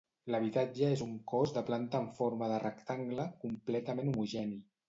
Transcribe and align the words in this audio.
L'habitatge 0.35 0.87
és 0.93 1.03
un 1.07 1.11
cos 1.33 1.53
de 1.59 1.63
planta 1.69 2.01
en 2.05 2.09
forma 2.21 2.49
de 2.55 2.57
rectangle, 2.67 3.29
completament 3.45 4.15
homogeni. 4.15 4.63